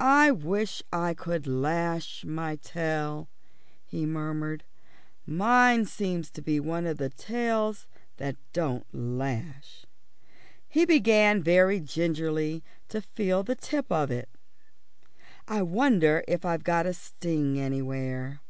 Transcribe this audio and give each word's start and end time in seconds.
"I 0.00 0.30
wish 0.30 0.82
I 0.90 1.12
could 1.12 1.46
lash 1.46 2.24
my 2.24 2.56
tail," 2.62 3.28
he 3.84 4.06
murmured; 4.06 4.64
"mine 5.26 5.84
seems 5.84 6.30
to 6.30 6.40
be 6.40 6.58
one 6.58 6.86
of 6.86 6.96
the 6.96 7.10
tails 7.10 7.86
that 8.16 8.36
don't 8.54 8.86
lash." 8.94 9.84
He 10.66 10.86
began 10.86 11.42
very 11.42 11.78
gingerly 11.78 12.64
to 12.88 13.02
feel 13.02 13.42
the 13.42 13.54
tip 13.54 13.92
of 13.92 14.10
it. 14.10 14.30
"I 15.46 15.60
wonder 15.60 16.24
if 16.26 16.46
I've 16.46 16.64
got 16.64 16.86
a 16.86 16.94
sting 16.94 17.60
anywhere." 17.60 18.40